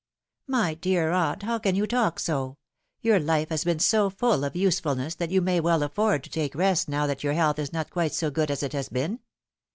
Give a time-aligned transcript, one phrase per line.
[0.47, 2.57] "My dear aunt, how can you talk so?
[3.03, 6.55] Tour life has been BO full of usefulness that you may well afford to take
[6.55, 9.19] rest now that your health is not quite so good as it has been.